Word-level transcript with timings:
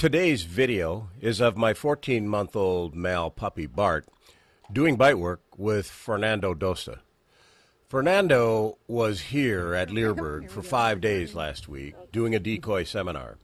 Today's 0.00 0.44
video 0.44 1.10
is 1.20 1.42
of 1.42 1.58
my 1.58 1.74
14 1.74 2.26
month 2.26 2.56
old 2.56 2.94
male 2.94 3.28
puppy 3.28 3.66
Bart 3.66 4.06
doing 4.72 4.96
bite 4.96 5.18
work 5.18 5.42
with 5.58 5.90
Fernando 5.90 6.54
Dosta. 6.54 7.00
Fernando 7.86 8.78
was 8.88 9.20
here 9.20 9.74
at 9.74 9.90
Leerburg 9.90 10.48
for 10.48 10.62
five 10.62 11.02
days 11.02 11.34
last 11.34 11.68
week 11.68 11.94
doing 12.12 12.34
a 12.34 12.38
decoy 12.38 12.84
seminar. 12.84 13.36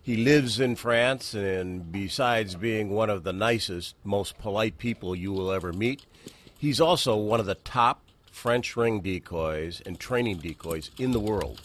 He 0.00 0.16
lives 0.18 0.60
in 0.60 0.76
France, 0.76 1.34
and 1.34 1.90
besides 1.90 2.54
being 2.54 2.90
one 2.90 3.10
of 3.10 3.24
the 3.24 3.32
nicest, 3.32 3.96
most 4.04 4.38
polite 4.38 4.78
people 4.78 5.16
you 5.16 5.32
will 5.32 5.50
ever 5.50 5.72
meet, 5.72 6.06
he's 6.56 6.80
also 6.80 7.16
one 7.16 7.40
of 7.40 7.46
the 7.46 7.56
top 7.56 8.04
French 8.30 8.76
ring 8.76 9.00
decoys 9.00 9.82
and 9.84 9.98
training 9.98 10.36
decoys 10.36 10.92
in 10.96 11.10
the 11.10 11.18
world. 11.18 11.60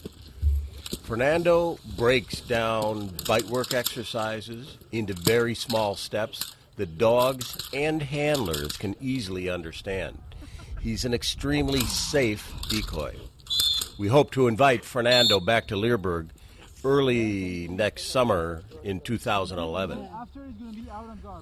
Fernando 1.02 1.78
breaks 1.96 2.40
down 2.40 3.10
bite 3.26 3.46
work 3.46 3.74
exercises 3.74 4.78
into 4.92 5.14
very 5.14 5.54
small 5.54 5.94
steps 5.94 6.54
that 6.76 6.98
dogs 6.98 7.68
and 7.74 8.02
handlers 8.02 8.76
can 8.76 8.94
easily 9.00 9.48
understand. 9.48 10.18
He's 10.80 11.04
an 11.04 11.12
extremely 11.12 11.80
safe 11.80 12.52
decoy. 12.68 13.16
We 13.98 14.08
hope 14.08 14.30
to 14.32 14.46
invite 14.46 14.84
Fernando 14.84 15.40
back 15.40 15.66
to 15.68 15.76
Leerburg 15.76 16.28
early 16.84 17.66
next 17.68 18.06
summer 18.06 18.62
in 18.84 19.00
2011. 19.00 20.08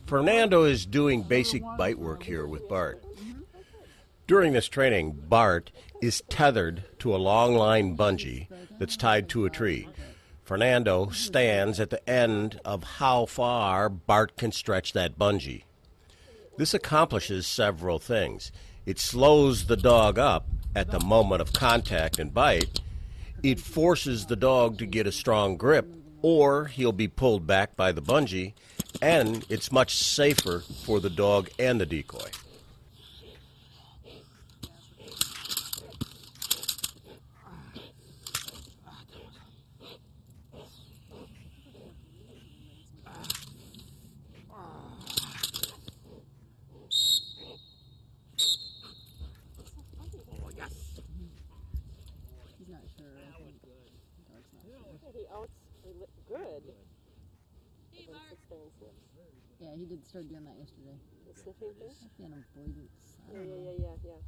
Fernando 0.07 0.65
is 0.65 0.87
doing 0.87 1.23
basic 1.23 1.63
bite 1.77 1.99
work 1.99 2.23
here 2.23 2.47
with 2.47 2.69
Bart. 2.69 3.02
During 4.27 4.55
this 4.55 4.66
training, 4.66 5.23
Bart 5.29 5.71
is 6.03 6.23
tethered 6.29 6.83
to 6.98 7.15
a 7.15 7.16
long 7.16 7.55
line 7.55 7.97
bungee 7.97 8.49
that's 8.79 8.97
tied 8.97 9.29
to 9.29 9.45
a 9.45 9.51
tree. 9.51 9.89
Fernando 10.43 11.11
stands 11.11 11.79
at 11.79 11.91
the 11.91 12.09
end 12.10 12.60
of 12.65 12.82
how 12.82 13.27
far 13.27 13.88
Bart 13.88 14.37
can 14.37 14.51
stretch 14.51 14.93
that 14.95 15.16
bungee. 15.16 15.63
This 16.57 16.74
accomplishes 16.74 17.47
several 17.47 18.01
things. 18.01 18.51
It 18.85 18.99
slows 18.99 19.66
the 19.66 19.77
dog 19.77 20.19
up 20.19 20.49
at 20.74 20.91
the 20.91 21.01
moment 21.01 21.41
of 21.41 21.52
contact 21.52 22.19
and 22.19 22.35
bite. 22.35 22.80
It 23.45 23.60
forces 23.60 24.27
the 24.27 24.37
dog 24.37 24.79
to 24.79 24.87
get 24.87 25.07
a 25.07 25.13
strong 25.13 25.57
grip, 25.57 25.87
or 26.21 26.65
he'll 26.66 26.93
be 26.93 27.09
pulled 27.09 27.47
back 27.47 27.77
by 27.77 27.93
the 27.93 28.02
bungee, 28.02 28.54
and 29.01 29.45
it's 29.49 29.71
much 29.71 29.97
safer 29.97 30.65
for 30.85 30.99
the 30.99 31.10
dog 31.10 31.49
and 31.60 31.80
the 31.80 31.87
decoy. 31.87 32.30
Yeah, 59.87 59.90
he 59.90 59.96
did 59.96 60.06
start 60.06 60.29
doing 60.29 60.45
that 60.45 60.56
yesterday. 60.59 60.98
The 61.26 61.40
sniffing 61.40 61.74
thing? 61.79 61.95
And 62.24 62.34
avoidance. 62.34 62.90
I 63.29 63.32
Yeah, 63.32 63.38
don't 63.38 63.48
yeah, 63.48 63.54
know. 63.54 63.70
yeah, 63.70 63.95
yeah, 64.03 64.10
yeah. 64.10 64.20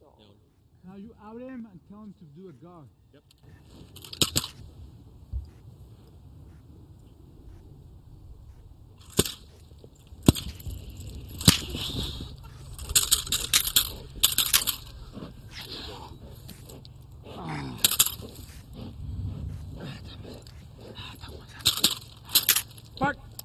So, 0.00 0.06
Now 0.86 0.96
you 0.96 1.14
out 1.24 1.40
him 1.40 1.68
and 1.70 1.80
tell 1.88 2.02
him 2.02 2.14
to 2.18 2.24
do 2.40 2.48
a 2.48 2.52
guard. 2.52 2.88
Park 3.12 4.19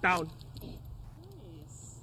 down. 0.05 0.29
nice. 1.57 1.95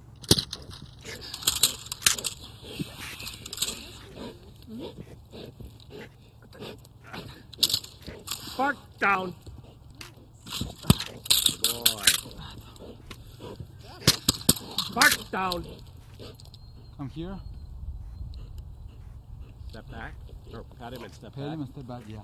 Park 8.57 8.77
down. 8.99 9.35
Boy. 11.63 12.05
Park 14.95 15.31
down. 15.31 15.65
Come 16.97 17.09
here, 17.11 17.39
Step 19.69 19.91
back. 19.91 20.13
Or 20.53 20.65
pat 20.79 20.93
him 20.93 21.05
and 21.05 21.15
step 21.15 21.35
pay 21.35 21.43
back. 21.43 21.55
him 21.55 21.61
and 21.63 21.71
step 21.71 21.87
back. 21.87 22.03
Yeah. 22.07 22.19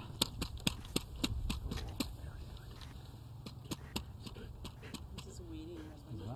This 5.25 5.35
is 5.35 5.41
weeding. 5.51 5.79
Step 5.97 6.27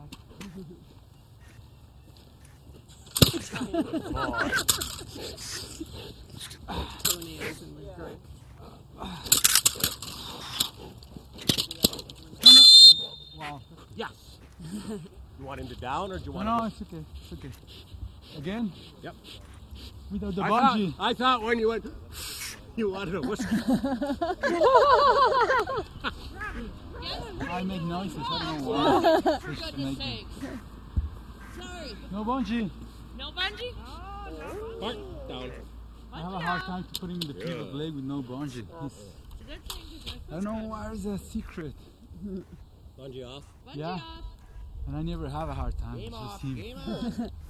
back. 3.32 3.41
Toenails 7.02 7.62
and 7.62 7.76
like. 7.98 8.18
Wow. 13.38 13.60
Yes. 13.96 14.10
you 15.38 15.44
want 15.44 15.60
him 15.60 15.68
to 15.68 15.74
down 15.76 16.12
or 16.12 16.18
do 16.18 16.24
you 16.26 16.32
want 16.32 16.46
no, 16.46 16.58
him 16.58 16.66
it's 16.66 16.82
okay. 16.82 17.04
It's 17.22 17.32
okay. 17.32 17.50
Again? 18.38 18.72
Yep. 19.02 19.14
Without 20.10 20.34
the 20.34 20.42
I 20.42 20.48
thought. 20.48 20.80
I 20.98 21.14
thought 21.14 21.42
when 21.42 21.58
you 21.58 21.68
went, 21.68 21.84
you 22.76 22.90
wanted 22.90 23.14
a 23.16 23.20
whistle. 23.20 23.46
I 27.50 27.62
make 27.64 27.82
noises. 27.82 28.16
I 28.18 28.38
don't 28.54 28.64
know 28.64 28.70
why. 28.70 29.20
For 29.40 29.52
Just 29.52 29.64
goodness 29.76 29.98
make- 29.98 30.18
sakes. 30.18 30.46
Sorry. 31.58 31.96
No 32.10 32.24
bungee. 32.24 32.70
No 33.22 33.30
bungee? 33.30 33.72
Park 34.80 34.96
down. 35.28 35.52
I 36.12 36.20
have 36.22 36.32
a 36.32 36.38
hard 36.40 36.62
time 36.62 36.84
to 36.92 37.00
putting 37.00 37.20
the 37.20 37.34
pivot 37.34 37.72
leg 37.72 37.94
with 37.94 38.02
no 38.04 38.20
bungee. 38.20 38.66
It's, 38.84 38.94
It's 38.96 39.40
a 39.40 39.44
good 39.44 39.68
thing 39.68 39.84
'cause 40.04 40.14
my 40.28 40.36
I 40.36 40.40
don't 40.40 40.44
know 40.44 40.68
where's 40.68 41.04
the 41.04 41.18
secret. 41.18 41.74
Bungee 42.98 43.24
off. 43.24 43.44
Bungee 43.66 43.76
Yeah. 43.76 43.90
off. 43.92 44.02
And 44.88 44.96
I 44.96 45.02
never 45.02 45.28
have 45.28 45.48
a 45.48 45.54
hard 45.54 45.78
time. 45.78 45.98
Game 45.98 46.08
It's 46.12 46.16
just 46.16 46.34
off. 46.34 46.42
him. 46.42 47.30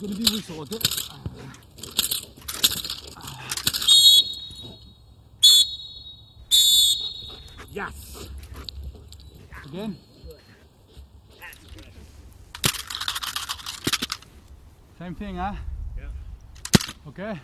gonna 0.00 0.14
be 0.14 0.22
whistle, 0.22 0.62
okay? 0.62 0.78
Yes. 7.70 8.28
Again? 9.66 9.96
Same 14.98 15.14
thing, 15.14 15.36
huh? 15.36 15.52
Yeah. 15.98 16.04
Okay. 17.06 17.40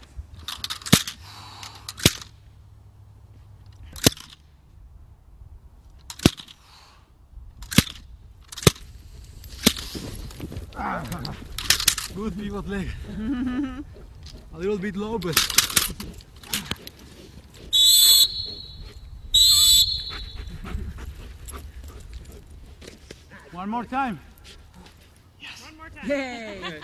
Ah. 10.74 11.36
Good 12.14 12.38
pivot 12.38 12.68
leg. 12.68 12.88
A 14.54 14.58
little 14.58 14.78
bit 14.78 14.96
lopen. 14.96 15.34
One 23.52 23.70
more 23.70 23.84
time. 23.84 24.20
Yes. 25.40 25.62
One 25.62 25.76
more 25.76 25.90
time. 25.90 26.10
Yay. 26.10 26.80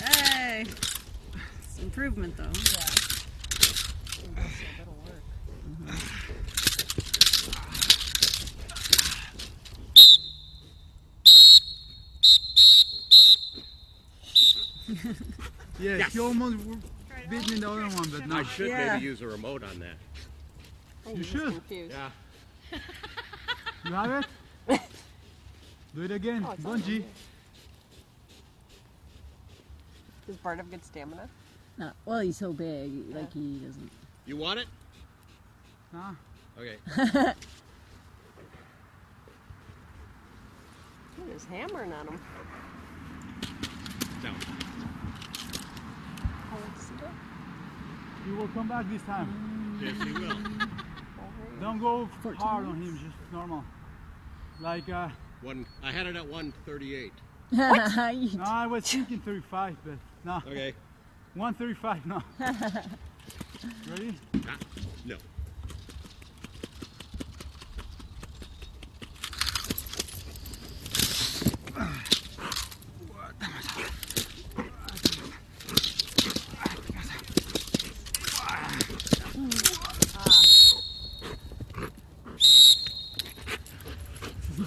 hey 0.00 0.64
improvement 1.98 2.36
though. 2.36 2.44
Yeah, 15.78 16.08
he 16.08 16.18
almost 16.18 16.58
w- 16.58 16.80
beat 17.28 17.48
me 17.48 17.54
in 17.54 17.60
the 17.60 17.70
other 17.70 17.82
one, 17.82 18.10
but 18.10 18.32
I 18.32 18.42
should 18.42 18.68
Yeah. 18.68 18.94
maybe 18.94 19.04
use 19.04 19.20
a 19.22 19.26
remote 19.28 19.62
on 19.62 19.78
that. 19.80 19.96
Oh, 21.06 21.14
You 21.14 21.22
should. 21.24 21.52
Confused. 21.52 21.92
Yeah. 21.92 22.10
You 23.84 23.94
have 23.94 24.24
it? 24.68 24.80
Do 25.94 26.02
it 26.02 26.10
again. 26.10 26.44
Oh, 26.46 26.50
it's 26.50 26.64
on 26.64 26.80
Bungee. 26.82 27.04
Does 30.26 30.36
Bart 30.36 30.58
have 30.58 30.70
good 30.70 30.84
stamina? 30.84 31.28
No, 31.78 31.92
well, 32.04 32.20
he's 32.20 32.36
so 32.36 32.52
big, 32.52 33.14
like 33.14 33.32
he 33.32 33.58
doesn't. 33.58 33.90
You 34.26 34.36
want 34.36 34.58
it? 34.60 34.66
Nah. 35.92 36.14
Okay. 36.58 36.76
He 41.26 41.32
was 41.32 41.44
hammering 41.46 41.92
on 41.92 42.06
him. 42.06 42.20
Down. 44.22 44.34
How 46.50 46.56
he? 48.24 48.30
He 48.30 48.36
will 48.36 48.48
come 48.48 48.68
back 48.68 48.88
this 48.90 49.02
time. 49.02 49.78
Yes, 49.82 50.00
he 50.02 50.12
will. 50.12 50.36
Don't 51.60 51.78
go 51.80 52.08
hard 52.38 52.66
on 52.66 52.76
him, 52.80 52.98
just 52.98 53.32
normal. 53.32 53.64
Like, 54.60 54.88
uh, 54.88 55.08
One. 55.42 55.66
I 55.82 55.90
had 55.90 56.06
it 56.06 56.14
at 56.16 56.26
138. 56.26 57.12
You- 57.50 58.38
no, 58.38 58.44
I 58.44 58.66
was 58.66 58.84
thinking 58.84 59.18
35, 59.20 59.76
but 59.84 59.94
no. 60.24 60.42
Okay. 60.46 60.74
135, 61.38 62.06
no. 62.06 62.22
Ready? 63.88 64.14
Ah, 64.48 64.56
no. 65.06 65.16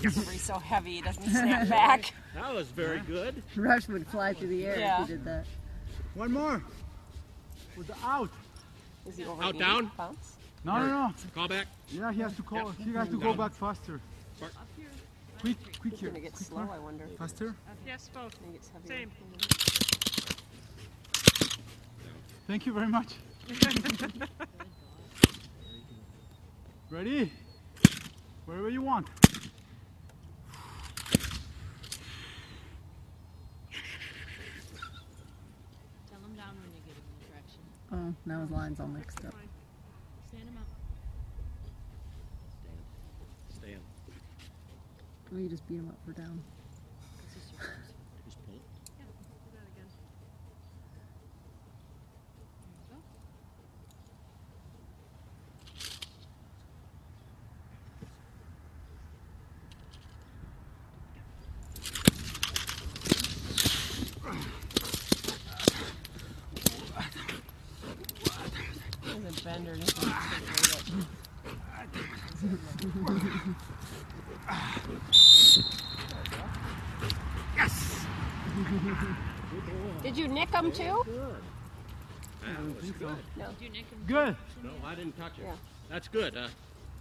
He's 0.01 0.41
so 0.41 0.55
heavy, 0.55 0.95
he 0.95 1.01
doesn't 1.01 1.23
snap 1.29 1.67
back. 1.67 2.13
That 2.35 2.53
was 2.53 2.67
very 2.67 2.99
good. 3.01 3.43
Rush 3.55 3.87
would 3.89 4.07
fly 4.07 4.33
through 4.33 4.47
the 4.49 4.65
air 4.65 4.79
Yeah. 4.79 5.01
if 5.01 5.07
he 5.09 5.13
did 5.15 5.25
that. 5.25 5.45
One 6.15 6.31
more. 6.33 6.61
With 7.77 7.87
the 7.87 7.95
out. 8.03 8.29
Is 9.07 9.17
he 9.17 9.25
over 9.25 9.41
Out, 9.43 9.57
down? 9.57 9.89
pounds? 9.91 10.35
No, 10.63 10.77
no, 10.79 10.85
no. 10.87 11.13
Call 11.33 11.47
back. 11.47 11.67
Yeah, 11.89 12.11
he 12.11 12.21
has 12.21 12.35
to 12.35 12.43
call. 12.43 12.69
He 12.71 12.93
has 12.93 13.09
to 13.09 13.19
go 13.19 13.33
back 13.33 13.53
faster. 13.53 13.99
Bart. 14.39 14.53
Quick, 15.39 15.57
He's 15.67 15.77
quicker. 15.79 16.07
gonna 16.09 16.19
get 16.19 16.37
slow, 16.37 16.69
I 16.71 16.77
wonder. 16.77 17.07
Faster. 17.17 17.55
Uh, 17.67 17.71
yes, 17.87 18.09
both. 18.13 18.35
He 18.45 18.53
gets. 18.53 18.69
Same. 18.87 19.09
Thank 22.47 22.65
you 22.67 22.73
very 22.73 22.87
much. 22.87 23.15
Ready? 26.91 27.31
Wherever 28.45 28.69
you 28.69 28.81
want. 28.83 29.07
Tell 36.09 36.19
him 36.19 36.35
down 36.35 36.55
when 36.61 36.71
you 36.75 36.81
get 36.85 36.95
him 36.95 37.03
in 37.07 37.15
the 37.19 37.27
direction. 37.31 37.61
Oh, 37.93 38.20
now 38.31 38.39
his 38.39 38.51
line's 38.51 38.79
all 38.79 38.87
mixed 38.87 39.25
up. 39.25 39.35
Stand 40.29 40.47
him 40.47 40.57
up. 40.57 40.63
Stand. 42.61 42.77
Stand. 43.49 43.81
Or 45.33 45.39
you 45.41 45.49
just 45.49 45.67
beat 45.67 45.79
him 45.79 45.89
up 45.89 45.97
for 46.05 46.13
down. 46.13 46.41
Just 47.33 48.39
pull 48.45 48.55
it. 48.55 48.61
Yeah, 48.97 49.05
do 49.43 49.51
that 49.51 49.67
again. 49.75 49.89
There 52.63 52.71
you 52.79 52.95
go. 52.95 52.99
He's 69.03 69.39
a 69.39 69.43
bender. 69.43 69.71
and 69.73 69.83
he's 69.83 69.93
gonna 69.93 70.15
take 70.29 70.93
it. 72.53 72.70
Did 80.01 80.17
you 80.17 80.27
nick 80.27 80.49
him 80.49 80.71
too? 80.71 81.05
That 82.41 82.75
was 82.75 82.91
good. 82.91 83.15
Did 83.37 83.61
you 83.61 83.69
nick 83.69 83.87
him? 83.87 84.03
Good. 84.07 84.35
No, 84.63 84.71
I 84.83 84.95
didn't 84.95 85.15
touch 85.15 85.37
it. 85.37 85.43
Yeah. 85.43 85.55
That's 85.89 86.07
good, 86.07 86.33
huh? 86.35 86.47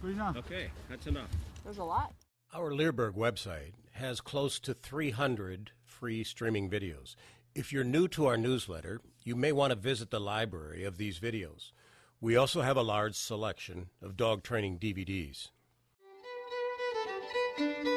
Good 0.03 0.11
enough. 0.11 0.37
Okay, 0.37 0.69
that's 0.87 1.07
enough. 1.07 1.29
There's 1.63 1.79
a 1.79 1.83
lot. 1.83 2.13
Our 2.53 2.71
Leerburg 2.71 3.15
website 3.15 3.73
has 3.93 4.21
close 4.21 4.59
to 4.59 4.75
300 4.75 5.71
free 5.83 6.23
streaming 6.23 6.69
videos. 6.69 7.15
If 7.55 7.73
you're 7.73 7.83
new 7.83 8.07
to 8.09 8.27
our 8.27 8.37
newsletter, 8.37 9.01
you 9.23 9.35
may 9.35 9.51
want 9.51 9.71
to 9.71 9.75
visit 9.75 10.11
the 10.11 10.19
library 10.19 10.83
of 10.83 10.97
these 10.97 11.19
videos. 11.19 11.71
We 12.19 12.35
also 12.35 12.61
have 12.61 12.77
a 12.77 12.83
large 12.83 13.15
selection 13.15 13.89
of 13.99 14.15
dog 14.15 14.43
training 14.43 14.77
DVDs. 14.77 15.49
Thank 17.61 17.85
you. 17.85 17.90